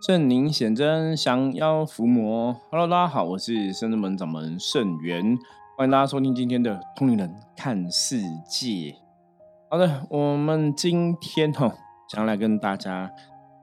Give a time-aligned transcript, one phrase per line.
[0.00, 2.54] 圣灵显真，降妖伏魔。
[2.70, 5.36] Hello，大家好，我是圣智门掌门圣元，
[5.76, 8.68] 欢迎大家收听今天的《通灵人看世界》。
[9.68, 11.74] 好的，我们今天哈
[12.08, 13.10] 想要来跟大家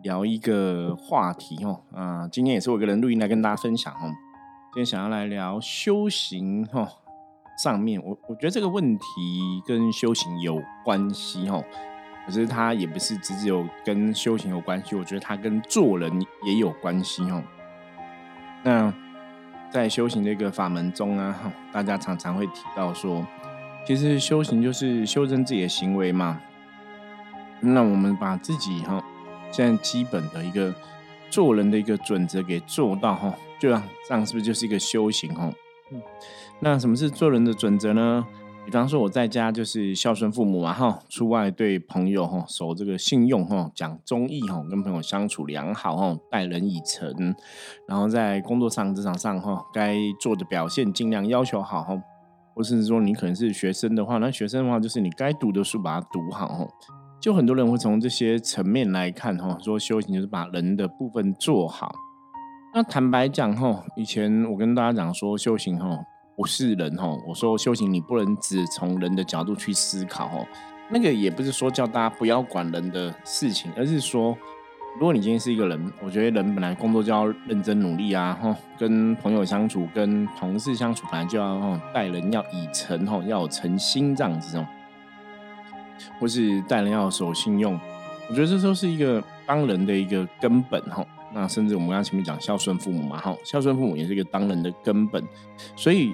[0.04, 4.12] 聊一个话题哈啊，今天也是我一个人录音来跟大家分享哦。
[4.74, 6.86] 今天想要来聊修行哈
[7.64, 9.04] 上面，我我觉得这个问题
[9.66, 11.64] 跟修行有关系哈。
[12.26, 17.44] 可是它也不是只只有跟修行有关系，我觉得它跟做人也有关系哦。
[18.64, 18.94] 那
[19.72, 23.26] 在修行这个法门中啊，大家常常会提到说，
[23.86, 26.42] 其实修行就是修正自己的行为嘛。
[27.60, 29.04] 那我们把自己哈
[29.52, 30.74] 现在基本的一个
[31.30, 35.52] 做人的一个准则给做到哈，就这样是不是就是一个修行哈？
[36.60, 38.26] 那什么是做人的准则呢？
[38.66, 47.36] 比方说，我在家就是孝顺父母嘛，哈；出外对朋友哈守这个信用哈，讲忠义哈，跟朋友相处良好哈，待人以诚。
[47.88, 52.02] 然后在工作上、职场上哈，该做的表现尽量要求好哈。
[52.56, 56.68] 或甚至说，你可能是学生的话，那学生的话就是你该读的书把它读好哈。
[57.22, 61.94] 就很多人会从这些层面来看哈，说修行就是把人的部分做好。
[62.74, 66.00] 那坦白讲哈，以前我跟大家讲说修行哈。
[66.36, 70.46] 不是人哦，我说修行你不能只从人的角度去思考哦，
[70.90, 74.38] 那个也不是说叫大家不要管人的事情，而是说，
[75.00, 84.68] 如果你今天是一个人，我觉得人本来工作就要认真努力啊，哈，跟朋友相处、跟同事相处，本来就要哈待人要以诚哈，要有诚心这样子哦，
[86.20, 87.80] 或是待人要守信用，
[88.30, 91.06] 我觉得这都是一个当人的一个根本哈。
[91.34, 95.24] 那甚至我们刚刚前面讲孝顺父母嘛，哈，孝顺父母也是一个当人的根本，
[95.78, 96.14] 所以。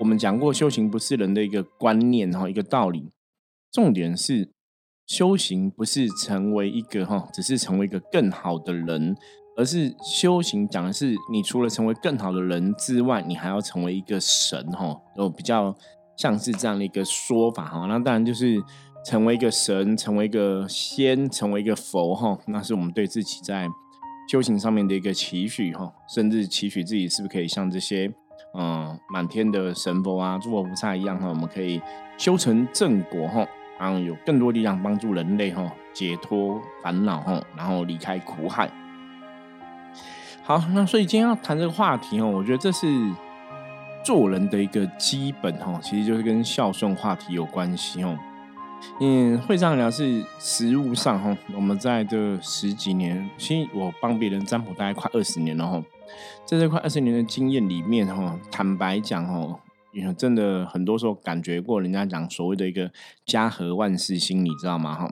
[0.00, 3.10] 我们讲过修行不是人的一个观念哈，一个道理。
[3.70, 4.50] 重点是
[5.06, 9.16] 修行不是成为一个哈，只是成为一个更好的人，
[9.56, 15.00] 而是修行讲的是你除了成为更好的人之外，你还要成为一个神哈。
[15.16, 15.74] 有比较
[16.16, 17.86] 像是这样的一个说法哈。
[17.86, 18.60] 那当然就是
[19.06, 22.36] 成为一个神，成为一个仙，成为一个佛哈。
[22.48, 23.68] 那是我们对自己在
[24.28, 28.12] 修行上面的一个期许哈，甚至期许自己是不是可以像这些。
[28.56, 31.82] 嗯，满天的神佛啊，诸佛菩萨一样哈，我们可以
[32.16, 33.44] 修成正果哈，
[33.80, 38.70] 然后有更多力量帮助人类哈，解脱烦恼哈，然后离开苦海。
[40.44, 42.86] 好，那所以今天要谈这个话题哈，我觉得这是
[44.04, 48.16] 做人的一个基本哈，其实就是跟孝顺话题有关系哦。
[49.00, 55.82] 嗯，会上聊是实物上哈，我们在这十几年，其实我帮别人占卜大概快二十年了哈。
[56.44, 59.60] 在这块二十年的经验里面，哈，坦白讲，哈，
[60.16, 62.90] 真的很多时候感觉过人家讲所谓的一个
[63.24, 64.94] 家和万事兴，你知道吗？
[64.94, 65.10] 哈，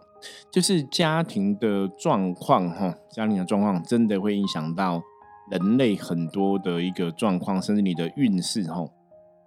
[0.50, 5.02] 就是家庭的状况，哈，家庭的状况真的会影响到
[5.50, 8.84] 人类很多的一个状况，甚至你的运势，哈。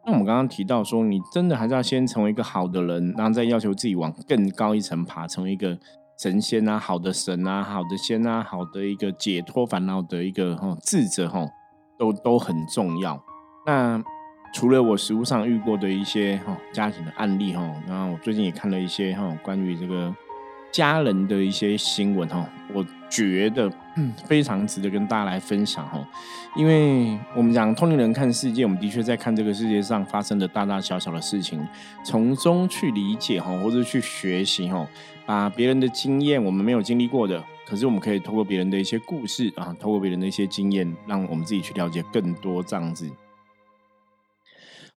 [0.06, 5.78] 那我们刚刚提到说，你真的还是要先成为一个好的人，然后再要求自己往更高一层爬，成为一个。
[6.18, 11.46] 神仙啊，好的神啊，好的仙啊，好的一个解脱烦恼的一个哈智者哈，
[11.98, 13.22] 都都很重要。
[13.66, 14.02] 那
[14.54, 20.14] 除了我实物上遇过的一些哈家庭的案例哈，然后我最近也看了一些哈关于这个。
[20.72, 23.72] 家人的一些新闻哈，我觉得
[24.26, 26.06] 非常值得跟大家来分享哈，
[26.54, 31.66] 因为我们讲通灵人看世界，我们的确在看这个世界上发生的大大小小的事情，
[32.04, 34.86] 从中去理解哈，或者去学习哈，
[35.26, 43.10] 把别人的经验我们没有经历过的，可是我们可以通过别人的一些故事啊，通过别人的一些经验，让我们自己去了解更多这样子。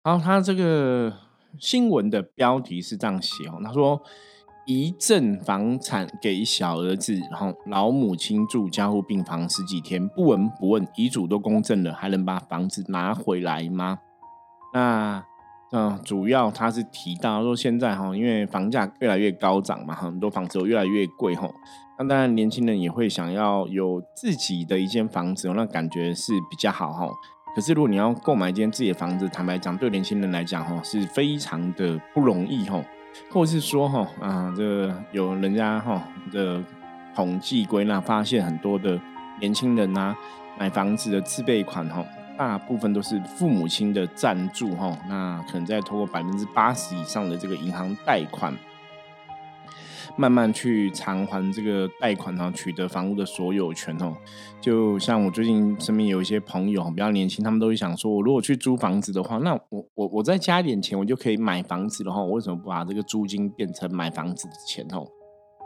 [0.03, 1.13] 好，他这个
[1.59, 4.01] 新闻的标题是这样写哦，他说。
[4.69, 13.99] 遗赠房产给小儿子，然后老母亲住加护病房十几天，不闻不问，遗嘱都公证了，还能把房子拿回来吗？
[14.73, 15.25] 那
[15.71, 21.49] 嗯，主要他是提到说，现在哈，因为房价越来越高涨嘛，很多房子越来越贵哈。
[21.99, 27.09] 那当然，年轻人也会想要有自己的一间房子，那感觉是比较好哈。
[27.55, 32.81] 可是如果你要购买一间自己的房子，坦白讲，对年轻人来讲哈，是非常的不容易哈。
[33.31, 36.63] 或是说哈啊，这个有人家哈的
[37.15, 38.97] 统计归纳发现，很多的
[39.41, 40.15] 年轻人呐
[40.59, 42.05] 买房子的自备款哈，
[42.37, 48.53] 大部分都是父母亲的赞助哈，那可能再通过百分之八十以上的这个银行贷款。
[50.19, 54.15] 慢慢去偿还这个贷款，然后取得房屋的所有权哦。
[54.59, 65.05] 就像我最近身边有一些朋友比较年轻，他们都会想说：我如果去租房子的话，那我我我再加一点钱，我就可以买房子的话，我为什么不把这个租金变成买房子的钱哦？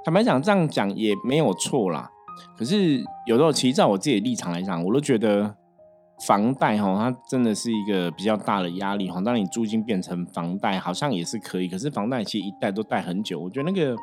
[0.04, 2.12] 坦白讲，这样讲也没有错啦。
[2.58, 5.56] 可是有时候，其实在我自己的立场来讲，我都觉得
[6.28, 9.22] 房贷哈，它真的是一个比较大的压力哈。
[9.22, 13.96] 当你租金变成房贷，好像也是可以，可是房贷其实一贷都贷很久，我觉得那个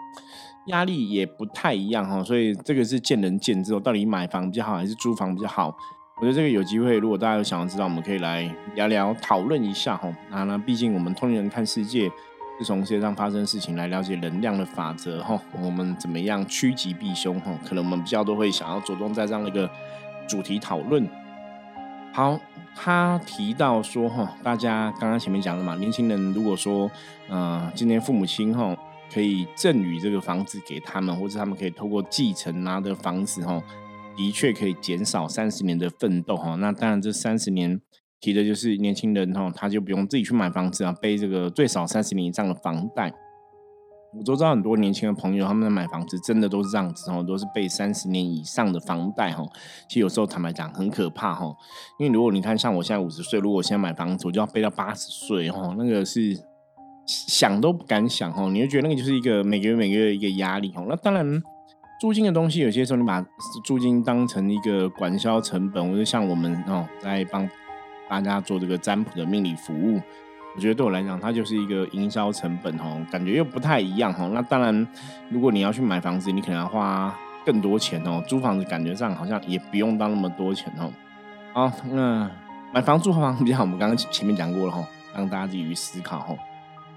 [0.67, 2.23] 压力也不太一样哈。
[2.23, 5.75] 所以这个是见仁见智哦，到底买房比较好还是租房比较好？
[6.21, 10.13] 我觉得这个有机会，如果大家有想要知道，我们可以来聊聊讨论一下哈。
[10.31, 12.11] 那那毕竟我们通灵人看世界。
[12.61, 17.57] 是从世界上发生事情来了解能量的法则哈，我们怎么样趋吉避凶哈？
[17.65, 19.71] 可能我们比较都会想要着重在这样的一个
[20.29, 21.09] 主题讨论。
[22.19, 22.37] 好，
[22.75, 26.91] 他提到说哈，大家刚刚前面讲的嘛，年轻人如果说
[27.29, 28.77] 呃，今天父母亲哈
[29.09, 33.63] 可以赠予这个房子给他们，或者他们可以透过继承拿的房子哈，
[34.17, 36.57] 的确可以减少三十年的奋斗哈。
[36.57, 37.81] 那当然这三十年。
[38.21, 43.15] 提的就是年轻人哈，他就不用自己去买房子啊，背这个最少三十年以上的房贷。
[44.17, 49.45] 我都知道很多年轻的朋友，他们在买房子真的都是这样子哦，都是背三十年以上的房贷哈。
[49.89, 51.47] 其实有时候坦白讲很可怕哈，
[51.99, 56.37] 因为如果你看像我现在五十岁，如果我现在买房子，我就要背到八十岁哈，那个是
[57.07, 58.49] 想都不敢想哈。
[58.51, 60.87] 你就觉得那个就是一个每个月每个月一个压力哦。
[60.89, 61.43] 那当然，
[62.01, 63.25] 租金的东西有些时候你把
[63.65, 67.49] 租金当成一个管销成本，或者像我们哦在帮。
[68.11, 70.01] 大家做这个占卜的命理服务，
[70.55, 74.31] 我觉得对我来讲，它就是一个营销成本哦，感觉又不太一样哦。
[74.35, 74.87] 那当然，
[75.31, 77.15] 如果你要去买房子，你可能要花
[77.47, 78.21] 更多钱哦。
[78.27, 80.93] 租房子感觉上好像也不用到那么多钱哦。
[81.53, 82.29] 好，那
[82.75, 84.85] 买房租房比较， 我们刚刚前面讲过了哈，
[85.15, 86.35] 让大家自己去思考哈。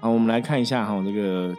[0.00, 1.54] 好，我们来看一下哈这个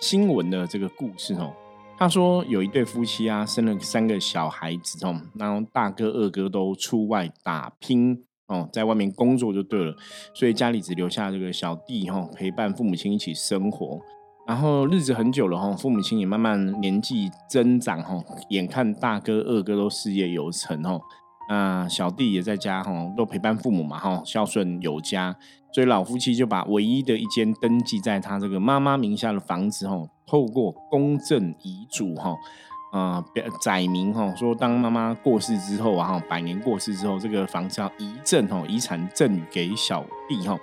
[0.00, 1.52] 新闻的这个故事哦。
[1.98, 8.22] 他说有一对夫妻啊，生了三个小孩子哦，然后大哥二哥都出外打拼。
[8.50, 9.94] 哦，在外面工作就对了，
[10.34, 13.98] 所以家里只留下这个小弟哈，陪伴父母亲一起生活。
[14.46, 21.00] 然后日子很久了哈，父母亲也慢慢年纪增长哈，眼看大哥二哥都事业有成哦，
[21.48, 25.36] 那小弟也在家哈，都陪伴父母嘛哈，孝顺有家，
[25.72, 32.34] 所以老夫妻就把唯一的一间登记在他这个妈妈名下的房子哈，透过公证遗嘱哈。
[32.90, 33.24] 啊，
[33.60, 40.58] 载明哈说，当妈妈过世之后啊，哈，百年过世之后，这个房子要遗赠哈，遗产赠予给小弟哈，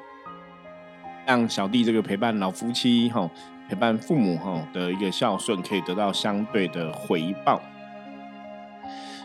[1.26, 3.30] 让小弟这个陪伴老夫妻哈，
[3.70, 7.62] 陪伴父母哈的一个孝顺，可以得到相对的回报。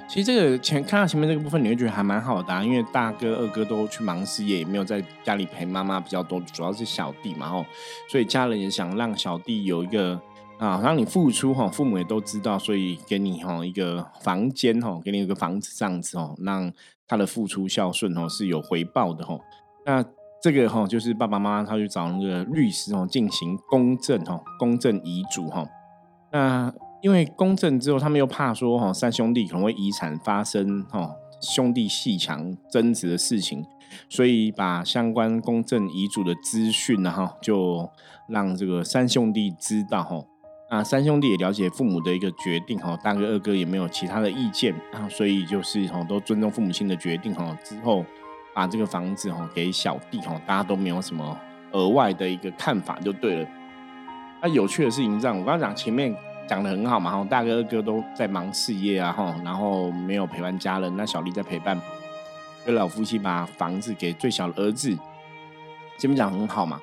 [0.06, 7.66] 其实这个前看到前面这个部分，你会觉得还蛮好的，因为大哥二哥都去忙事业，也没有在家里陪妈妈比较多，主要是小弟嘛，哈，
[8.08, 10.20] 所以家人也想让小弟有一个。
[10.62, 16.72] 啊，让你付出哈，父母也都知道，所以给你哈一个房间哈，给你一个房子这样子哦，让
[17.08, 19.36] 他的付出孝顺哦是有回报的哈。
[19.84, 20.04] 那
[20.40, 25.66] 这个哈就是爸爸妈妈他去找那个律师哦进行公证哈，公证遗嘱哈。
[26.30, 26.72] 那
[27.02, 31.10] 因为公证之后，他们又怕说哈三兄弟可能会遗产发生哈
[31.40, 33.66] 兄弟戏强争执的事情，
[34.08, 37.90] 所以把相关公证遗嘱的资讯呢哈就
[38.28, 40.24] 让这个三兄弟知道哈。
[40.72, 47.54] 啊，三兄弟也了解父母的一个决定哈，大哥二哥也没有其他的意见啊，所以就是哈都尊重父母亲的决定哈。
[47.62, 48.02] 之后
[48.54, 51.38] 把这个房子哈给小弟哈，大家都没有什么
[51.72, 53.48] 额外的一个看法就对了。
[54.40, 56.16] 那有趣的事情这样，我刚刚讲前面
[56.48, 61.78] 讲的很好嘛哈，大哥二哥都在忙事业啊哈，然后没有陪伴家人，那小弟在陪伴，
[62.64, 64.96] 跟老夫妻把房子给最小的儿子，
[65.98, 66.80] 前面讲很好嘛。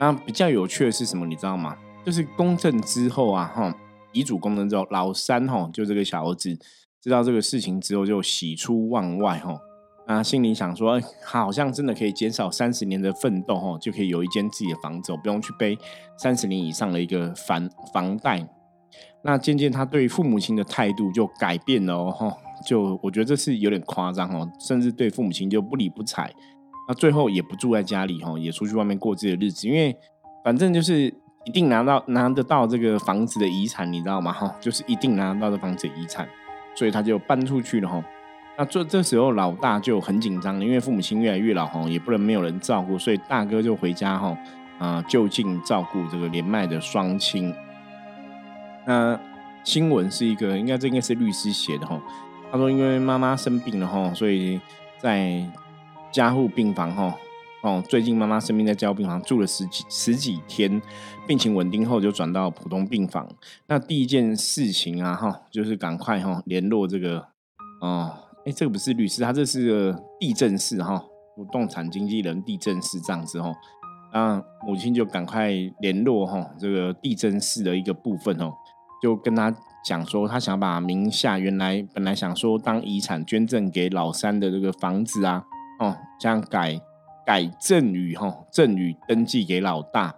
[0.00, 1.76] 那比较有趣的是什么，你知道吗？
[2.04, 3.74] 就是公证之后啊，哈，
[4.12, 6.58] 遗嘱公证之后，老三哈，就这个小儿子
[7.00, 9.60] 知道这个事情之后，就喜出望外哈，
[10.06, 15.78] 啊，心里想说，好像真的可以减少三十年的奋斗哈，就可以有一间自己的房子，不用去背
[16.16, 18.48] 三十年以上的一个房房贷。
[19.22, 22.34] 那渐渐他对父母亲的态度就改变了哦，
[22.66, 26.32] 就我觉得这是有点夸张哦，甚至对父母亲就不理不睬。
[26.88, 29.94] 那最后也不住在家里哈，也出去外面过自己的日子，因为
[30.42, 31.14] 反正就是。
[31.44, 34.30] 一定拿到拿得到这个房子的遗产，你知道吗？
[34.32, 36.28] 哈，就是一定拿得到这房子的遗产，
[36.74, 38.02] 所以他就搬出去了哈。
[38.58, 44.36] 那这这时候老大就很紧张，因为父母亲越来越老哈，也不能没有人照顾，所以大哥就回家哈
[44.78, 47.54] 啊就近照顾这个年迈的双亲。
[48.84, 49.18] 那
[49.64, 51.98] 新闻是一个，应该这应该是律师写的哈。
[52.52, 54.60] 他说，因为妈妈生病了哈，所以
[54.98, 55.42] 在
[56.12, 57.14] 加护病房哈。
[57.62, 60.80] 哦，最近妈妈生病在交病房住了十几十几天，
[61.26, 63.28] 病情稳定后就转到普通病房。
[63.66, 67.28] 那第一件事情啊，哈，就是赶快哈联络这个，
[67.82, 68.10] 哦，
[68.46, 71.04] 哎，这个不是律师，他这是个地震室哈，
[71.36, 73.52] 不动产经纪人地震室这样子哈。
[74.12, 75.50] 那母亲就赶快
[75.80, 78.50] 联络哈这个地震室的一个部分哦，
[79.02, 85.44] 就跟他讲说，他想把名下原来本来想说当遗产捐赠给老三的这个房子啊，
[85.78, 86.80] 哦，这样改
[87.24, 90.14] 改赠与哈，赠与登记给老大。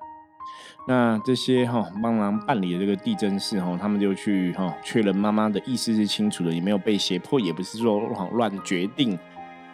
[0.89, 8.01] 那这些哈帮忙办理的这个地震事哈，他们就去哈确认妈妈的意思是清楚的，也没有被胁迫，也不是说
[8.33, 9.17] 乱决定，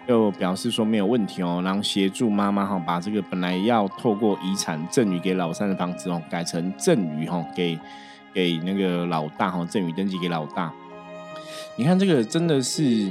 [0.06, 7.78] 就表示说没有问题哦，然后协助妈妈哈把这个本来要透过遗产赠与给老三的房子哦，改成赠与哈给
[8.34, 10.70] 给那个老大哈赠与登记给老大。
[11.76, 13.10] 你看这个真的是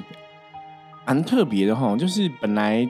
[1.04, 2.88] 蛮特别的哈，就是本来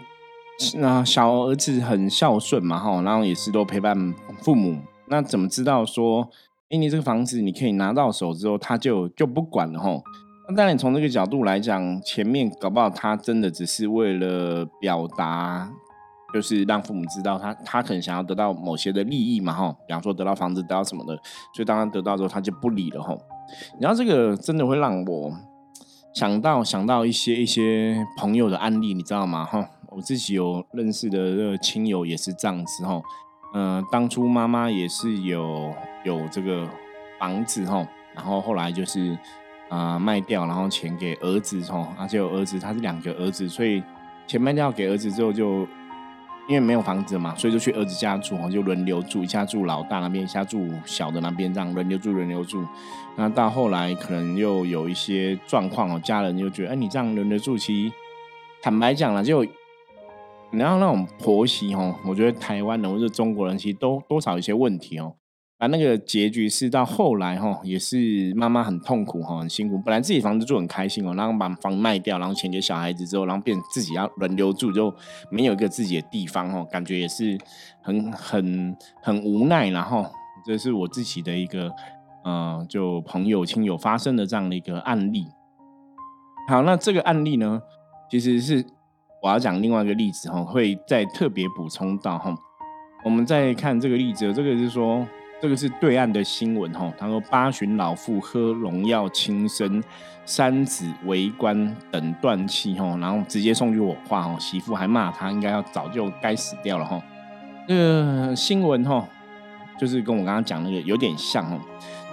[0.75, 4.79] 那小儿子很孝顺嘛哈，然后也是都陪伴父母。
[5.07, 6.27] 那怎么知道说，
[6.69, 10.03] 哎，你这个房子你可以拿到手之后，他就就不管了吼？
[10.49, 15.69] 那当然从这个角度来讲，前面搞不好他真的只是为了表达，
[16.33, 21.15] 就是让父母知道他他可能想要得到某些的利益嘛吼，比方说得到房子得到什么的，
[21.53, 23.17] 所以当他得到之后他就不理了吼。
[23.79, 25.31] 然后这个真的会让我
[26.13, 29.45] 想到想到一些一些朋友的案例，你知道吗？
[29.45, 33.03] 哈，我自己有认识的这个亲友也是这样子吼。
[33.53, 36.67] 嗯，当初妈妈也是有有这个
[37.17, 39.17] 房子哈，然后后来就是
[39.69, 43.81] 啊卖掉，然后钱给儿子哈，而且有儿子他是两个儿子，所以
[44.27, 45.61] 钱卖掉给儿子之后，就
[46.49, 52.63] 因为没有房子嘛，所以就去儿子家住哈，就轮流住，一下住老大那边，一下住小的那边，这样轮流住轮流住。
[53.15, 57.93] 那到后来可能又有一些状况哦，家人就觉得，哎，你这样轮流住，其实
[58.61, 59.45] 坦白讲了就。
[60.51, 65.15] 然后那种婆媳哦，我觉得台湾人或者中国人其实都多少有些问题哦。
[65.57, 69.77] 啊，那个结局是到后来哈，也是妈妈很痛苦哈，很辛苦。
[69.79, 74.93] 本来自己房子住很开心哦，然后把房卖掉，然后钱给小孩子之后，然后变自己要轮流住，就
[75.31, 77.35] 没有一个自己的地方哦，感觉也是
[77.81, 79.69] 很很很无奈。
[79.71, 80.05] 然后
[80.45, 81.71] 这是我自己的一个
[82.23, 85.25] 呃，就朋友亲友发生的这样的一个案例。
[86.47, 87.61] 好，那这个案例呢，
[88.09, 88.63] 其实是。
[89.21, 92.35] 我要讲另外一个例子哈，会再特别补充到哈。
[93.03, 95.05] 我们再看这个例子，这个是说，
[95.41, 96.91] 这个是对岸的新闻哈。
[96.97, 99.83] 他说八旬老妇喝农药轻生，
[100.25, 104.37] 三子围观等断气哈，然后直接送去火化哈。
[104.39, 107.01] 媳妇还骂他，应该要早就该死掉了哈。
[107.67, 109.07] 这个新闻哈，
[109.79, 111.59] 就是跟我刚刚讲那个有点像哈。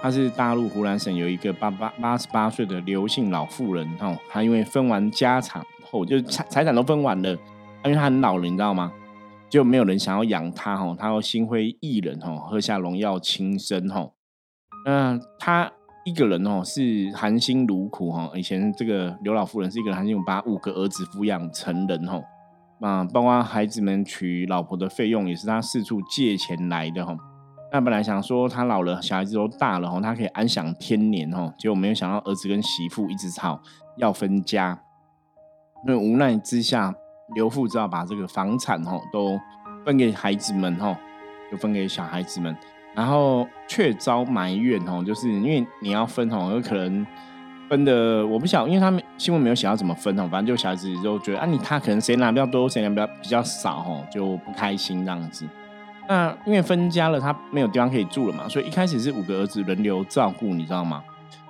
[0.01, 5.65] 他是大陆湖南省有一个八八八十八岁的刘姓老妇人哈，她因为分完家产。
[5.95, 7.29] 后就财财产都分完了，
[7.85, 8.91] 因为他很老了，你知道吗？
[9.49, 14.09] 就没有人想要养他哈，他心灰意冷哈，喝下农药轻生哈。
[14.85, 15.71] 那他
[16.03, 22.21] 一个人哦是含辛茹苦哈，以前这个刘老夫人是一个含辛茹苦把五个儿子抚养成人哈，
[22.81, 27.15] 啊，包括孩子们娶老婆的费用也是他四处借钱来的哈。
[27.71, 33.61] 那本来想说他老了，小孩子都大了哈，他可以安享天年哈，结果没有想到儿子跟媳妇一直吵
[33.97, 34.81] 要分家。
[35.87, 36.93] 那无奈之下，
[37.35, 39.39] 刘父只好把这个房产吼都
[39.85, 40.95] 分给孩子们吼，
[41.51, 42.55] 就分给小孩子们，
[42.95, 47.05] 然后却遭埋怨吼，就是因为你要分吼，有可能
[47.69, 55.45] 分的我不晓，因为他们新闻没有写到怎么分吼，反正就小孩子就觉得啊，你他可能谁拿比较多，谁拿比较比较少吼，就不开心这样子。
[56.07, 61.03] 那因为分家了，他没有地方可以住了嘛，所以一开始是五个儿子轮流照顾，你知道吗？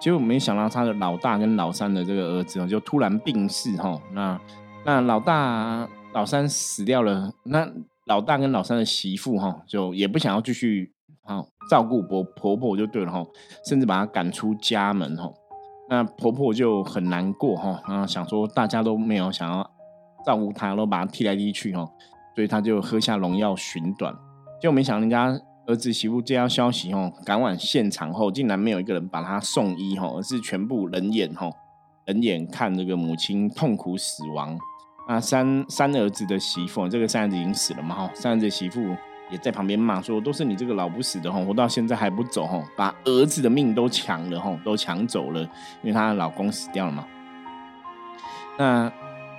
[0.05, 4.39] 结果没想到他的老大跟老三的这个儿子就突然病逝哈，那
[4.85, 7.67] 那老大老三死掉了，那
[8.05, 10.93] 老大跟老三的媳妇哈就也不想要继续
[11.23, 13.25] 哈照顾婆婆婆就对了哈，
[13.67, 15.27] 甚至把她赶出家门哈，
[15.89, 19.67] 那婆婆就很难过哈，啊想说大家都没有想要
[20.23, 21.83] 照顾她，都把她踢来踢去哈，
[22.35, 24.13] 所以她就喝下农药寻短，
[24.61, 25.35] 结果没想到人家。
[25.67, 31.51] 儿子媳妇接到消息后，赶往现场后，竟然没有一个人把他送医吼，而是全部人眼吼，
[32.05, 34.57] 人眼看这个母亲痛苦死亡。
[35.07, 38.81] 那三三儿子的媳妇，这个三儿子已经死了嘛吼，三儿子媳妇
[39.31, 45.41] 也在旁边骂说，都是你这个老不死的吼，活到现在还不走吼，把儿子的命都抢了吼，都抢走了，
[45.81, 47.07] 因为她的老公死掉了嘛。
[48.57, 48.91] 那。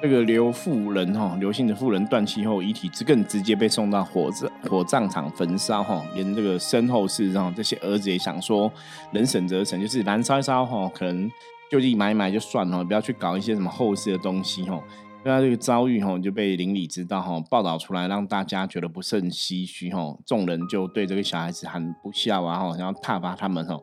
[0.03, 8.71] 这个刘妇人哈，刘姓的妇人断气后，遗体直更直接被送到火葬火葬场焚烧哈，连这个身后事哈，这些儿子也想说，
[9.13, 11.29] 能省则省，就是燃烧一烧哈，可能
[11.71, 14.81] 就地埋一埋就算了，不要去搞一些什么后事的东西哈。
[15.25, 23.81] 那这个遭遇哈就被邻里知道哈，报道出来，让大家觉得不甚唏嘘哈，众人就对这个小孩子很不孝啊哈，然后挞伐他们哈。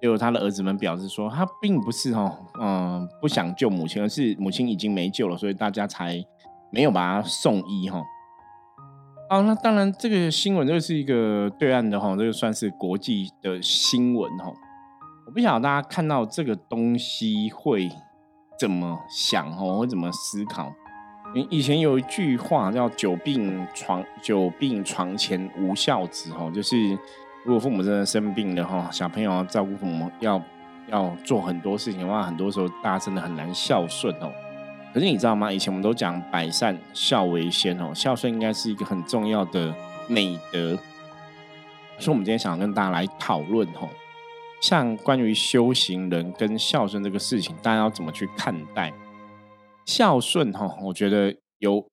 [0.00, 6.22] 结果他的儿子们表示说，他并不是哈，嗯，不想救母亲，而是母亲已经没救了，所以大家才
[6.70, 8.02] 没有把他送医哈。
[9.30, 14.52] 哦，那当然，这个新闻这个是一个对岸的哈，这个算是国际的新闻哈。
[15.26, 17.90] 我不晓得大家看到这个东西会
[18.58, 20.72] 怎么想哦，会怎么思考？
[21.50, 26.96] 以前有一句话叫“久病床久病床前无孝子”哦，就是
[27.46, 30.42] 如果父母真的生病了哈，小朋友要照顾父母，要
[30.88, 34.32] 要做很多事情的话，很多时候大家真的很难孝顺哦。
[34.92, 35.52] 可是你知道吗？
[35.52, 39.72] 以前我们都讲“百善孝为先”哦，孝顺应该是一个很重要的
[40.08, 40.76] 美德。
[41.98, 43.88] 所以，我们今天想要跟大家来讨论哦。
[44.60, 48.92] 像关于修行人跟孝顺这个事情，大家要怎么去看待
[49.84, 50.50] 孝顺？
[50.52, 51.86] 哈，我觉得有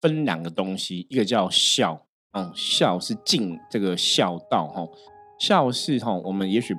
[0.00, 4.86] 分两个东西，一个叫孝，嗯，孝是尽这个孝道，哈，
[5.38, 6.76] 孝是哈，我们也许。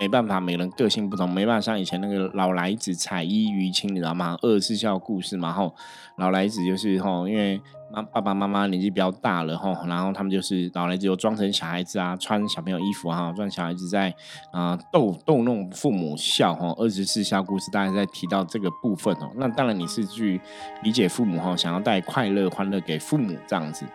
[0.00, 4.36] 没办法，每人个性不同，没办法像以前那个老来子采衣娱亲，你知道吗？
[4.42, 5.72] 二十四孝故事嘛，吼，
[6.16, 7.62] 老来子就是吼，因为
[7.92, 14.12] 妈爸爸妈妈年纪比较大了，吼，然后他们就是老来子就装成小孩子啊，穿小朋友衣服啊，装小孩子在
[14.50, 19.30] 啊逗逗弄父母笑，哈，二十四孝故事大概在提到这个部分哦。
[19.36, 20.40] 那当然你是去
[20.82, 23.86] 理解父母哈，想要带快乐欢乐给父母这样子。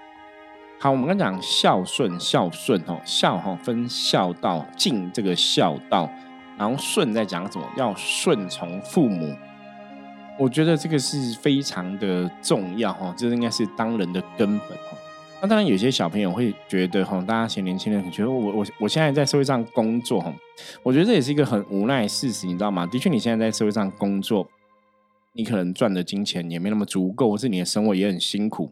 [0.81, 6.09] 好，我们刚讲孝顺，孝顺哦，孝哈分孝道，敬这个孝道，
[6.57, 7.65] 然后顺在讲什么？
[7.75, 9.35] 要顺从父母。
[10.37, 14.97] 我觉得这个是非常的重要哈，这应该是当人的根本哈。
[15.41, 20.33] 那当然有些小朋友会觉得哈，大家些年轻人觉得我我我现在在社会上工作哈，
[20.81, 22.85] 我觉得这也是一个很无奈的事实，你知道吗？
[22.85, 24.47] 的确，你现在在社会上工作，
[25.33, 28.71] 你可能赚的金钱也没那么足够，或是你的生活也很辛苦。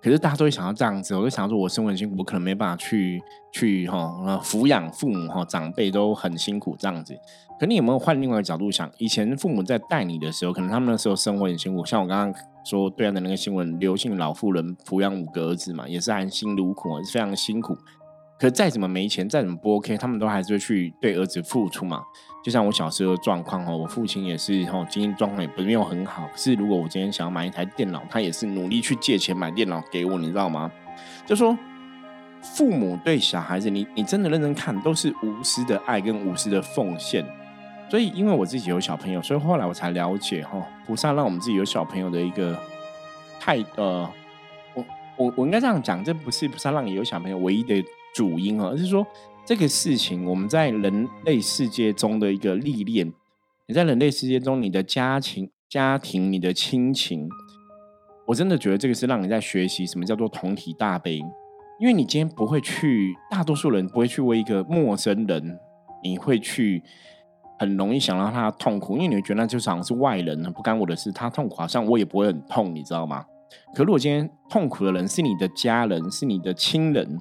[0.00, 3.20] 可是大家都会想要这样子，我就想说，我生活很辛苦，我可能没办法去
[3.52, 7.14] 去哈抚养父母哈，长辈都很辛苦这样子。
[7.58, 8.88] 可你有没有换另外一个角度想？
[8.98, 17.76] 以前父母在带你的时候，可能他们那时候生活很辛苦，像我刚刚说对岸的那个新闻，刘姓老妇人抚养五个儿子嘛，也是含辛茹苦，是非常辛苦。
[18.38, 22.04] 可再怎么没钱，再怎么不 OK，他们都还是会去对儿子付出嘛。
[22.44, 26.28] 就像我小时候的状况哦，我父亲也是哦，经济状况也不是没有很好。
[26.32, 30.70] 可是如果我今天想要买一台电脑，他也是努力去借钱买电脑给我，你知道吗？
[31.26, 31.58] 就说
[32.40, 37.26] 父母对小孩子，你你真的认真看，都是无私的爱跟无私的奉献。
[37.90, 42.56] 所以因为我自己有小朋友，所以后来我才了解哈，菩萨让我们自己有小朋友的一个
[43.40, 44.08] 太呃，
[44.74, 44.84] 我
[45.16, 47.84] 我我应该这样讲，这不是菩萨让你有小朋友唯一的。
[48.18, 49.06] 主因啊，而是说
[49.46, 53.12] 这个事情，我们在人类世界中的一个历练。
[53.68, 57.28] 你在人类世界中，你的家庭、家庭、你的亲情，
[58.26, 61.20] 我真的觉得这个是让你在学习什么叫做同体大悲。
[61.78, 65.56] 因为你今天不会去，大多数人不会去为一个陌生人，
[66.02, 66.82] 你会去
[67.60, 73.24] 很容易想到他痛苦，因为你会觉得那就是好像是外人，不干我的事，他痛苦好像我也不会很痛，你知道吗？
[73.76, 77.20] 可如果今天痛苦的人是你的家人，是你的亲人。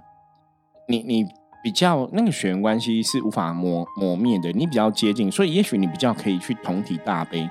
[0.87, 1.25] 你你
[1.61, 7.47] 比较那个血缘关系是无法磨磨灭的，你比较接近，所以也许你比较可以去同体大悲。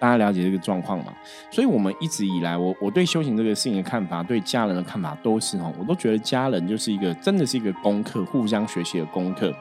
[0.00, 1.12] 大家了解这个状况嘛？
[1.50, 9.52] 所以我们一直以来，我我对修行这个事情的看法，对家人的看法都是哦，我都觉得家人就是一个真的是一个功课，互相学习的功课。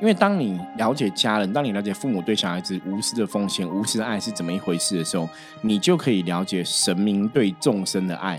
[0.00, 5.28] 因为当你了解家人，当你了解父母对小孩子无私的奉献、无私的爱是怎么一回事的时候，
[5.62, 8.38] 你就可以了解神明对众生的爱。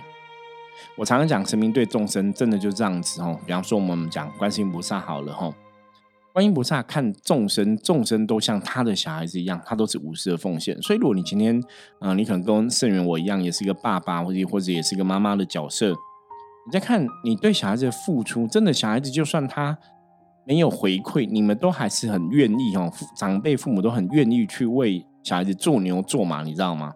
[0.95, 3.39] 我常常讲，神明对众生真的就这样子哦。
[3.47, 5.51] 比方说，我们讲观世音菩萨好了哈，
[6.31, 10.79] 观音菩萨看众生，众生都像他的小孩子一样，他都是无私的奉献。
[10.83, 11.59] 所以，如果你今天
[11.99, 19.75] 啊，你可能跟圣元我一样，也是一个爸爸，或者或者也是一个妈妈的角色，你在看你对小孩子的付出，真的小孩子就算他
[20.45, 26.93] 没有回馈，你们都还是很愿意哦，长辈父母都很愿意去为小孩子做牛做马，你知道吗？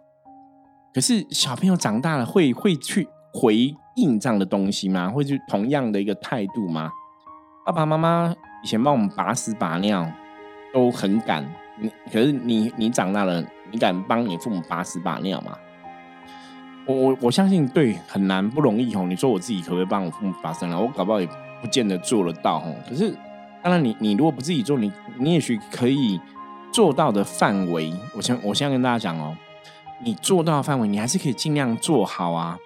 [0.94, 3.76] 可是小朋友长大了，会会去回。
[3.98, 5.10] 印这样的东西吗？
[5.10, 6.90] 或是同样的一个态度吗？
[7.66, 8.34] 爸爸妈妈
[8.64, 10.10] 以前帮我们拔屎拔尿
[10.74, 11.46] 都很敢，
[11.78, 15.58] 你可是你你长大了，你敢帮你父母拔屎拔尿吗？
[16.86, 19.06] 我我我相信对很难不容易哦。
[19.06, 20.80] 你说我自己可不可以帮我父母拔屎了？
[20.80, 21.28] 我搞不好也
[21.62, 22.74] 不见得做得到哦。
[22.88, 23.14] 可是
[23.62, 26.22] 当然，你你如果不自己做，你你也许可以
[26.72, 29.36] 做到的范围，我先我先跟大家讲哦，
[30.02, 32.58] 你做到的范围，你还是可以尽量做好啊。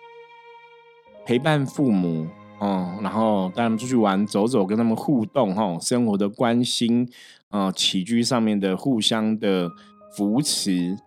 [1.32, 2.28] 陪伴父母，
[2.60, 7.10] 哦，然后带他们出去玩、走走，跟他们互动，哈，生活的关心，
[7.48, 9.70] 啊，起居上面的互相的
[10.18, 10.98] 扶持，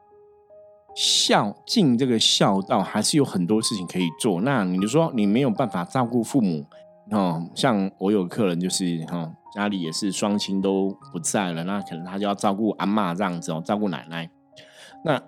[0.96, 4.40] 孝尽这个孝道，还是有很多事情可以做。
[4.40, 6.64] 那你就说你没有办法照顾父母，
[7.10, 14.30] 哦，像我有客人就是，哈，家里也是双亲都不在了，那可能他就要照顾阿妈这样子哦，照顾奶奶，
[15.04, 15.22] 那。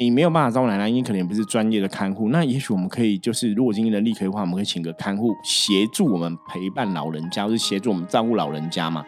[0.00, 2.28] 你没有办法照顾奶奶，你可能也不是专业的看护。
[2.28, 9.04] 那也许我们可以，就是如果经济能力可以的话，我们可以请个看护协助我们陪伴老人家，或是协助我们照顾老人家嘛。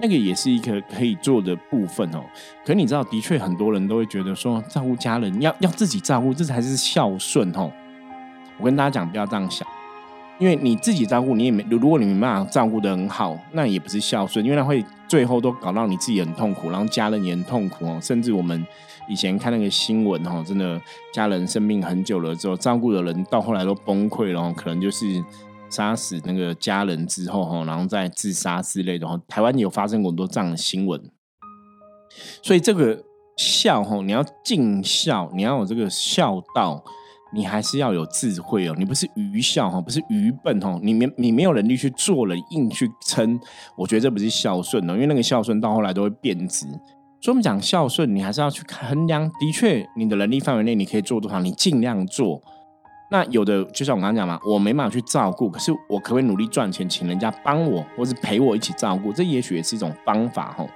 [0.00, 2.24] 那个也是一个可以做的部分哦。
[2.64, 7.70] 可你知道，的确很多人都会觉得说，照顾家人要要自己照顾，这才是孝顺哦。
[8.58, 9.68] 我跟大家讲，不要这样想。
[10.38, 17.98] 因为你自己照顾，你也没如果你没办法照顾的很好，那也不是孝顺，因为那会最后都搞到你自己很痛苦，然后家人也很痛苦哦。
[18.02, 18.66] 甚至我们
[19.08, 20.80] 以前看那个新闻哦，真的
[21.12, 25.22] 家人生病很久了之后，照顾的人到后来都崩溃了，可能就是
[25.70, 29.06] 杀死那个家人之后哈，然后再自杀之类的。
[29.28, 31.00] 台湾有发生过很多这样的新闻，
[32.42, 33.04] 所以这个
[33.36, 36.82] 孝哈，你要尽孝，你要有这个孝道。
[37.34, 43.40] 你还是要有智慧哦，你不是愚孝哈，不是愚笨哈，你没你没有能力去做了，硬去撑，
[43.76, 46.66] 我觉得这不是孝顺哦，因为那个孝顺到后来都会变质。
[47.20, 52.42] 所以我们讲孝顺，你还是要去衡量，的确你的能力范围内你可以做多少，你尽量做。
[53.10, 59.12] 那有的就像我刚刚讲嘛，我没办法去照顾，可是我可不可以努力赚钱，请人家帮我，或是陪我一起照顾？
[59.12, 60.66] 这也许也是一种方法哈。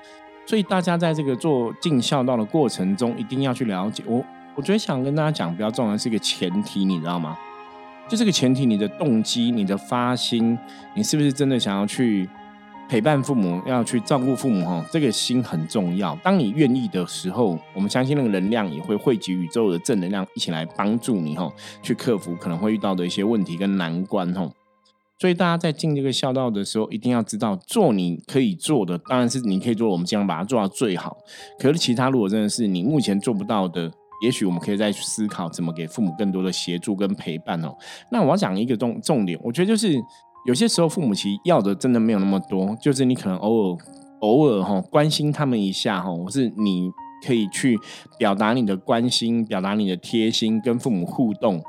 [0.47, 4.25] 所以大家在这个做尽孝道的过程中，一定要去了解我。
[4.57, 7.37] 我觉得想跟大家讲比较重要的是一个前提，你知道吗？
[8.09, 10.59] 就这个前提，你的动机、你的发心，
[10.95, 12.27] 你是不是真的想要去
[12.89, 14.65] 陪伴父母，要去照顾父母？
[14.65, 16.17] 哈，这个心很重要。
[16.23, 24.49] 当你愿意的时候，我们相信那个能量也会汇集宇宙的正能量，一起来帮助你，哈，去克服可能会遇到的一些问题跟难关，哈。
[25.19, 31.17] 所以大家在尽这个孝道的时候，一定要知道，做你可以做的，当然是你可以做，我们尽量把它做到最好。
[31.59, 33.91] 可是其他如果真的是你目前做不到的，
[34.23, 37.75] 也许我们可以再去思考怎么给父母更多的协助跟陪伴哦。
[38.11, 39.95] 那我要讲一个重重点，我觉得就是
[40.47, 43.79] 有些时候父母其实要的真的没有那么多，就是你可能偶尔
[44.21, 46.91] 偶尔哈关心他们一下哈，或是你
[47.27, 47.79] 可以去
[48.19, 51.63] 表达你的关心，表达你的贴心，跟父母互动，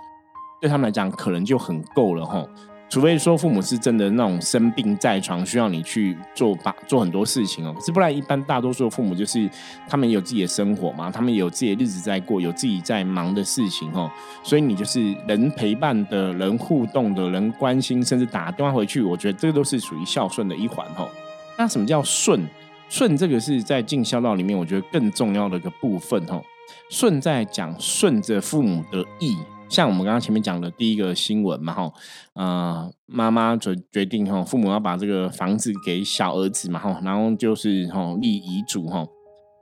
[0.62, 2.45] 对他们来讲可能就很够了哈。
[2.89, 7.73] 除非说父母是真的那种生病在床，需要你去做把做很多事情哦。
[7.73, 9.50] 可是不然，一般大多数的父母就是
[9.89, 14.10] 他们有自己的生活嘛，他们有自己的日子在过，有自己在忙的事情哦。
[14.41, 21.10] 所以你就是人陪伴的人互动的人关心，甚至打电话回去，我觉得这个都是属于孝顺的一环哦。
[21.58, 22.47] 那什么叫顺？
[22.88, 26.41] 顺这个是在尽孝道里面，我觉得更重要的一个部分哦。
[26.89, 29.38] 顺在讲顺着父母的意。
[29.69, 31.93] 像我们刚刚前面讲的第一个新闻嘛，哈，
[32.34, 39.06] 呃，妈妈决决定哈，父母要把这个房子给小儿子嘛，哈，然后就是哈立遗嘱哈，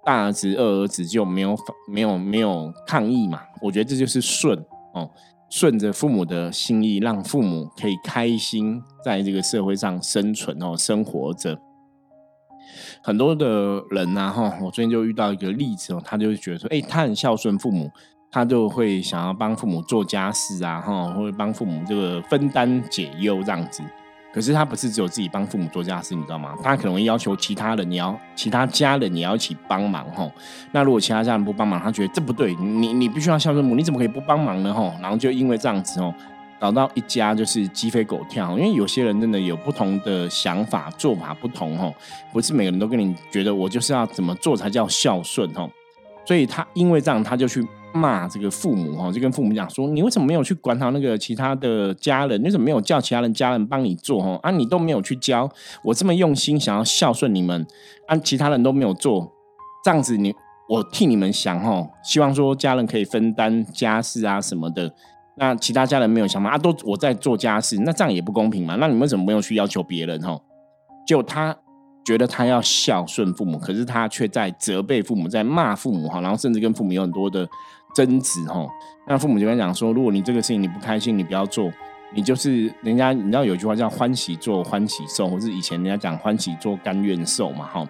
[0.05, 1.57] 大儿子、二儿子就没有
[1.91, 4.57] 没有没有抗议嘛，我觉得这就是顺
[4.93, 5.09] 哦，
[5.49, 11.57] 顺着父母的心意，让父母可以开心在这个社会上生存哦，生活着。
[13.03, 17.89] 很多的人呐，哈，我最近就遇到一个例子哦，他就觉得说，哎，他很孝顺父母。
[18.31, 23.81] 他就会想要帮父母做家事啊，哈，或者帮父母这个分担解忧这样子。
[24.33, 26.53] 可是他不是只有自己帮父母做家事，你知道吗？
[26.61, 30.29] 他可能会要求其他人，你要其他家人也要一起帮忙，哈。
[30.73, 34.73] 那如果其他家人不帮忙，他觉得这不对，你你必须要孝顺母，你怎么可以不帮忙呢？
[34.73, 36.13] 哈，然后就因为这样子哦，
[36.59, 38.59] 搞到一家就是鸡飞狗跳。
[38.59, 41.89] 因为有些人真的有不同的想法，做法不同，哈，
[42.33, 45.65] 不是每个人都跟你觉得我就是要怎么做才叫孝顺，哈。
[46.25, 47.65] 所以他因为这样，他就去。
[47.95, 52.43] 骂这个父母哈，就跟父母讲说：“你为什么没有去管好那个其他的家人？
[52.43, 54.37] 你怎么没有叫其他人家人帮你做哈？
[54.43, 55.49] 啊，你都没有去教
[55.83, 57.65] 我这么用心想要孝顺你们，
[58.07, 59.31] 啊，其他人都没有做，
[59.83, 60.35] 这样子你
[60.67, 64.93] 我替你们想哈，希望说家人可以分担家事啊什么的。
[65.37, 66.49] 那其他家人没有想嘛？
[66.49, 68.75] 啊，都我在做家事，那这样也不公平嘛？
[68.75, 70.37] 那你们为什么没有去要求别人哈？
[71.07, 71.55] 就他。”
[72.05, 77.47] 觉得他要孝顺父母，可是他却在责备父母，在骂父母哈，然后甚至跟父母有很多的
[77.95, 78.67] 争执哈。
[79.07, 81.71] 那父母就跟讲说：如果你这个事情你不开心，你不要做，
[82.13, 87.87] 你就是人家你知道有句话叫欢喜做欢喜受，或是以前人家讲欢喜做甘愿受嘛哈。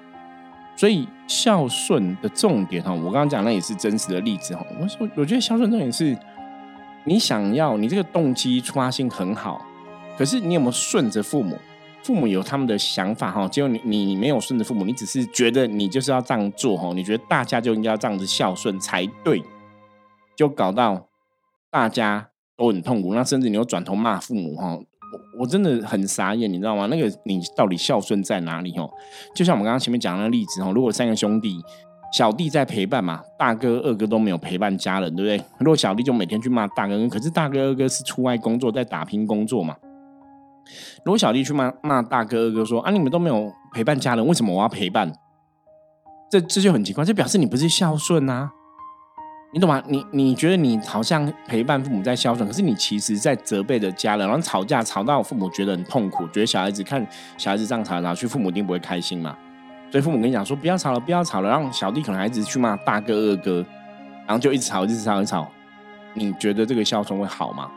[0.78, 4.66] 所以孝顺的重点哈，我刚刚讲那也是真实的例子哈。
[4.80, 6.18] 我说我觉得孝顺重点是，
[7.06, 9.66] 你想要你这个动机出发性很好，
[10.18, 11.58] 可是你有没有顺着父母？
[12.04, 19.42] 父母有他们的想法哈，结果你你没有顺着父母，你只是觉得你就是要这样做哈，你觉得大家就应该要这样子孝顺才对，
[20.36, 21.08] 就搞到
[21.72, 26.88] 大家都很痛苦，那甚至你又转头骂父母哈，我我真的很傻眼，你知道吗？
[26.88, 28.90] 那个你到底孝顺在哪里哦？
[29.36, 31.62] 就像我们刚刚前面讲那个例子哈，如果三个兄弟，
[32.14, 35.48] 小弟在陪伴嘛，大哥二哥都没有陪伴家人，对不对？
[35.60, 39.76] 如果小弟就每天去骂大哥，可是大哥二哥是出外工作，在打拼工作嘛。
[41.04, 45.12] 如果小弟去骂骂大哥二哥说啊，你们都没有陪伴家人，为什么我要陪伴？
[46.32, 48.50] 这这就很奇怪，这表示你不是孝顺啊，
[49.56, 49.82] 你懂吗？
[49.88, 57.02] 你你觉得你好像陪伴父母在孝顺，可是你其实在责备着家人，然后吵架吵到父母觉得很痛苦，觉得小孩子看
[57.38, 59.34] 小孩子这样吵，然后去父母一定不会开心嘛。
[59.90, 63.66] 所以父母跟你讲说不要吵了，不要吵了，让小弟可能还一直去骂大哥二哥，
[64.28, 65.50] 然后就一直吵，一直吵，一直吵。
[66.14, 67.72] 你觉得这个孝顺会好吗？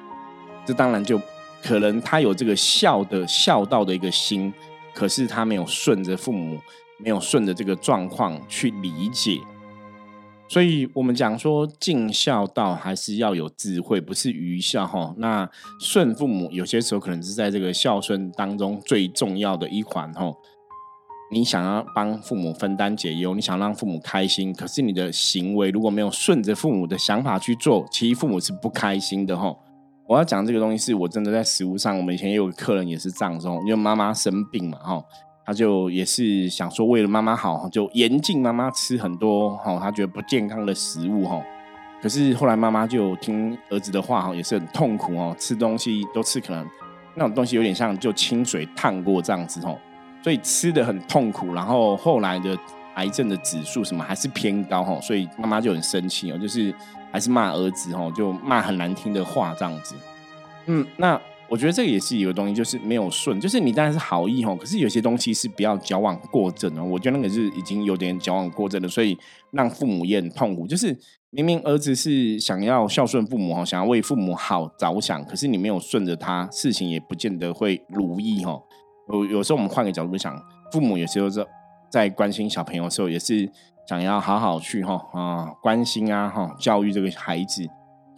[0.65, 1.21] 这当然就
[1.63, 4.53] 可能他有这个孝的孝道的一个心，
[4.93, 6.59] 可是他没有顺着父母，
[6.99, 9.39] 没有顺着这个状况去理解。
[10.49, 15.15] 所以我们讲说尽孝道还是要有智慧，不是愚孝哈。
[15.19, 20.33] 那顺父母有些时候可能是在这个孝顺当中最重要的一环哈。
[21.31, 29.55] 你想要帮父母分担解忧，你想让父母开心，可是你的行为如果没有顺着父母的想法去做，其实父母是不开心的哈。
[30.07, 35.05] 我要讲这个东西是我真的在食物上，我们以前也有个客人也是这样因为妈妈生病嘛哈。
[35.49, 41.43] 他就也是想说，为了妈妈好，就严禁妈妈吃很多哈，他觉得不健康的食物哈。
[42.03, 46.69] 可是后来妈妈就听儿子的话哈，也是很痛苦哦，吃东西都吃可能
[47.15, 49.75] 那种东西有点像就清水烫过这样子哦，
[50.23, 51.55] 所以吃的很痛苦。
[51.55, 52.55] 然后后来的
[52.97, 56.75] 癌症的指数什么还是偏高哈，所以妈妈就很生气哦，就是
[57.11, 59.95] 还是骂儿子哦，就骂很难听的话这样子。
[60.67, 61.19] 嗯，那。
[61.51, 66.85] 我觉得这个也是一个东西，就是没有顺，就是你当然是好意吼，可是有些东西是不要矫枉过正哦。
[66.85, 69.17] 我觉得那个是已经有点矫枉过正了，所以
[69.53, 70.67] 让父母也很痛苦。
[70.67, 70.95] 就是
[71.31, 78.61] 明明儿子是想要孝顺父母哈，想要为父母好着想，可是你没有顺着他，事情也不见得会如意哈。
[79.11, 80.39] 有有时候我们换个角度想，
[80.71, 81.47] 父母有时候在
[81.91, 83.51] 在关心小朋友的时候，也是
[83.89, 87.67] 想要好好去哈啊关心啊哈教育这个孩子。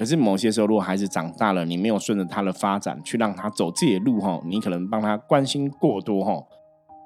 [0.01, 6.43] 可是某些时候，如果孩子长大了，你没有顺着他的发展去让他走自己的路哈，你可能帮他关心过多哈，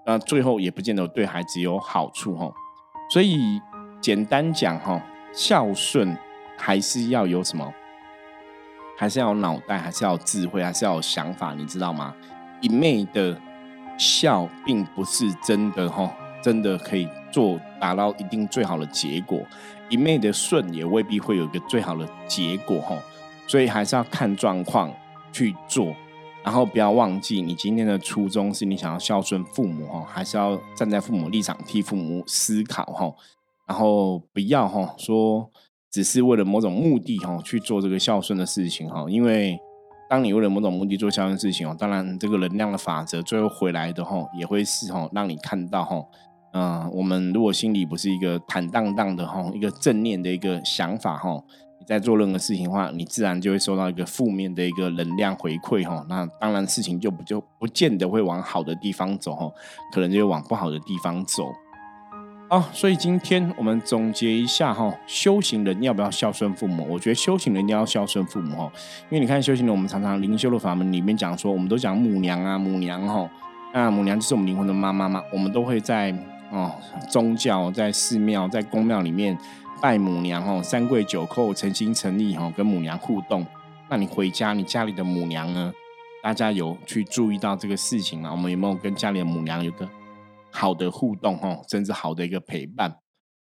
[0.07, 2.49] 那最后也不见得对孩子有好处哈。
[3.11, 3.61] 所以
[4.01, 6.17] 简单讲哈，孝顺
[6.57, 7.75] 还是要有什么，
[8.97, 12.15] 还是要有脑袋，还是要有智慧，还是要有想法，你知道吗？
[12.61, 13.37] 一昧的
[13.99, 19.41] 孝并不是真的哈，真的可以做达到一定最好的结果。
[19.89, 22.95] 一昧的顺也未必会有一个最好的结果哈，
[23.47, 24.93] 所以还是要看状况
[25.33, 25.95] 去做，
[26.43, 33.15] 然后不要忘记你今天的初衷是你想要孝顺父母哈，还是要站在父母立场替父母思考哈，
[33.67, 35.51] 然后不要哈说
[35.91, 39.59] 只是为了某种目的哈去做这个孝顺的事情哈，因为
[40.09, 46.03] 当你为了某种目的做孝顺事情哦，当然这个能量的法则最后回来的哈也会是哈让你看到哈。
[46.57, 51.43] 嗯，我们如果心里不是一个坦荡荡的哈，一个正念的一个想法哈，
[51.81, 56.07] 你在做任何事情的话，你自然就会收到一个负面的一个能量回馈哈。
[56.09, 59.51] 那当然事情就不就不见得会往好的地方走哈，
[59.93, 61.53] 可能就会往不好的地方走。
[62.49, 66.87] 好，所以今天我们总结一下哈，修行人要不要孝顺父母？
[66.89, 68.73] 我觉得修行人一定要孝顺父母哈，
[69.11, 73.29] 因为你看修行人，我们常常灵修的法门里面讲说，我们都讲母娘啊，母娘哈，
[73.73, 76.17] 那母娘就是我们灵魂的妈妈嘛，我们都会在。
[76.55, 76.73] 哦，
[77.11, 79.37] 宗教在寺庙、在宫庙里面
[79.83, 83.45] 拜母娘哦，三跪九叩、诚心诚意哦，跟母娘互动。
[83.91, 85.73] 那你回家，你家里的母娘呢？
[86.23, 88.31] 大家有去注意到这个事情吗？
[88.31, 89.87] 我们有没有跟家里的母娘有个
[90.51, 92.97] 好的互动哦，甚至好的一个陪伴？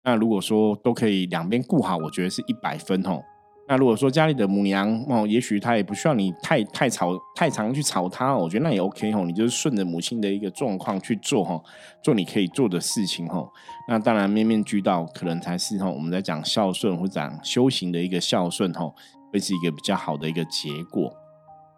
[0.03, 3.23] 那如果说都可以两边顾好，我觉得是一百分哦。
[3.69, 11.61] 那如果说家里的母娘哦，也许她也不需要你太太吵太常去吵她，我觉得那也 OK 吼，你就是顺着母亲的一个状况去做哈，
[12.01, 13.45] 做你可以做的事情哈。
[13.89, 18.89] 那当然面面俱到，可能才是哈我们在讲孝顺或者讲修行的一个孝顺哈，
[19.33, 21.13] 会是一个比较好的一个结果。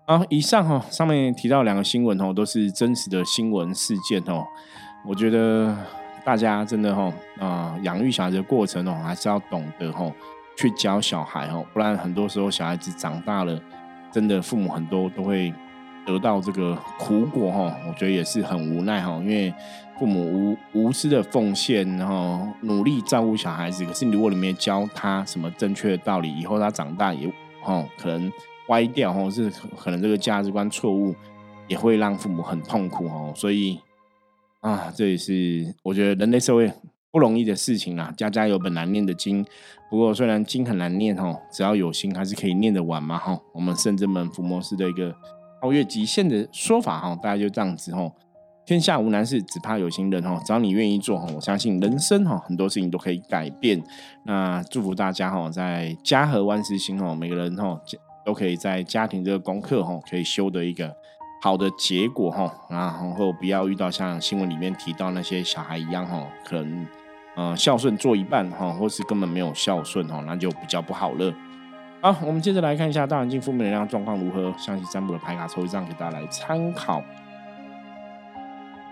[0.06, 4.44] 好，以上哈上面提到两个新闻哦，都是真实的新闻事件哦。
[5.06, 5.74] 我觉得
[6.22, 10.12] 大家真的哈啊养育小孩的过程哦，还是要懂得哈。
[10.58, 13.56] 去教小孩哦，不然很多时候小孩子长大了，
[14.10, 15.54] 真的父母很多都会
[16.04, 17.76] 得到这个苦果哈。
[17.86, 19.54] 我觉得也是很无奈哈，因为
[19.96, 27.32] 父母无无私的奉献，然后努力照顾小孩子，可是如果你没教他什么正确的道理，以后他长大也
[27.64, 28.32] 哦可能
[28.66, 31.14] 歪掉哈，是可能这个价值观错误，
[31.68, 33.32] 也会让父母很痛苦哦。
[33.36, 33.78] 所以
[34.58, 36.72] 啊，这也是我觉得人类社会。
[37.10, 39.44] 不容易的事情啦，家家有本难念的经。
[39.90, 43.42] 不过虽然经很难念吼，只要有心还是可以念得完嘛吼。
[43.54, 45.14] 我们圣真门伏魔师的一个
[45.62, 48.12] 超越极限的说法哈，大家就这样子吼。
[48.66, 50.38] 天下无难事，只怕有心人吼。
[50.44, 53.82] 只要你愿意做吼，我相信人生哈很多事情都可以改变。
[54.26, 57.80] 那祝福大家哈，在家和万事兴吼，每个人吼
[58.26, 60.94] 都可以在家庭这个功课吼可以修的一个。
[61.40, 66.86] 好的结果哈，然后不要遇到像新闻里面提到那些小孩一样哈，可能
[67.36, 71.32] 呃孝顺做一半哈，或是根本没有孝顺哈，那就比较不好了。
[72.00, 77.02] 好，我们接着来看一下大环境负面能量状况如何，详细占卜的牌卡抽一张给大家来参考。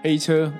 [0.02, 0.52] 黑车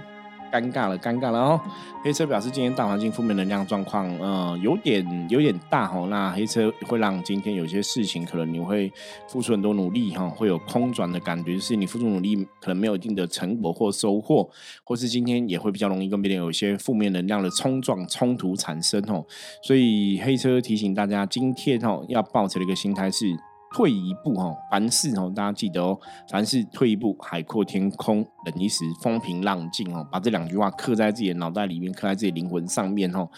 [0.53, 1.61] 尴尬了，尴尬了哦。
[2.03, 6.07] 黑车表示今天大环境负面能量状况，呃，有点有点大哈。
[6.09, 8.93] 那黑车会让今天有些事情可能你会
[9.29, 14.49] 付出很多努力哈，会有空转的感觉，就是你付出努力可能没有一定的成果或收获，
[14.85, 19.25] 或是今天也会比较容易跟别人有一些负面能量的冲撞冲突产生哦。
[19.63, 23.37] 所以黑车提醒大家，今天哦要抱持的一个心态是。
[23.77, 25.99] 退一步哦，凡事哦，大家记得哦，
[26.31, 30.03] 凡事退一步，海阔天空；忍一时，风平浪静哦。
[30.11, 33.29] 把这两句话刻在自己的脑袋里面，刻在自己灵魂上面哦。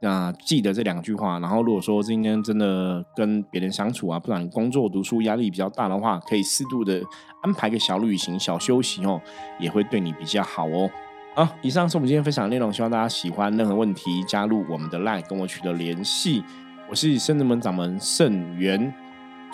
[0.00, 7.00] 那记得这两句话，然后如果说今天真的跟别人相处啊，不然工作、读书压力比较大的话，可以适度的
[7.44, 9.20] 安排个小旅行、小休息哦，
[9.60, 10.90] 也会对你比较好哦。
[11.36, 13.56] 好，以上是我们今天分享的内容，希望大家喜欢。
[13.56, 16.42] 任何问题加入我们的 LINE 跟我取得联系。
[16.90, 18.92] 我是圣子门掌门圣元。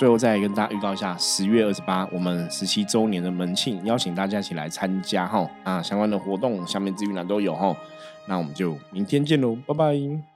[0.01, 5.47] 最后再跟大家预告一下，十月二十八我们十七周年的门庆，邀请大家一起来参加哈。
[5.63, 7.77] 啊，相关的活动下面资讯栏都有哈。
[8.27, 10.30] 那我们就明天见喽，拜拜。